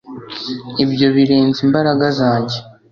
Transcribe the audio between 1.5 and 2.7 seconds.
imbaraga zanjye